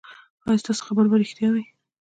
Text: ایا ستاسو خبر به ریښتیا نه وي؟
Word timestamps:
ایا 0.47 0.61
ستاسو 0.61 0.81
خبر 0.87 1.05
به 1.11 1.15
ریښتیا 1.21 1.47
نه 1.55 1.59
وي؟ 1.63 1.65